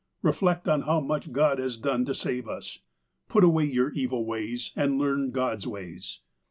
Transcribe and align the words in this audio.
Ee 0.27 0.31
flect 0.31 0.67
on 0.67 0.81
how 0.81 0.99
much 0.99 1.31
God 1.31 1.59
has 1.59 1.77
done 1.77 2.05
to 2.05 2.15
save 2.15 2.47
us. 2.47 2.79
Put 3.29 3.43
away 3.43 3.65
your 3.65 3.91
evil 3.91 4.25
ways, 4.25 4.71
and 4.75 4.97
learn 4.97 5.29
God's 5.29 5.67
ways. 5.67 6.21